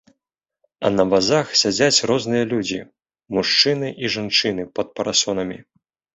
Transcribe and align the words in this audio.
А 0.87 0.89
на 0.93 1.03
вазах 1.11 1.51
сядзяць 1.61 2.03
розныя 2.13 2.47
людзі, 2.55 2.81
мужчыны 3.39 3.93
і 4.03 4.13
жанчыны 4.17 4.69
пад 4.81 4.87
парасонамі. 4.99 5.63